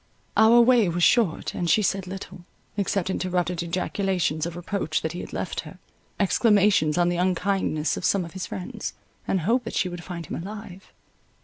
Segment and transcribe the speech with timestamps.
[0.35, 2.43] Our way was short, and she said little;
[2.75, 5.77] except interrupted ejaculations of reproach that he had left her,
[6.19, 8.95] exclamations on the unkindness of some of his friends,
[9.27, 10.91] and hope that she would find him alive.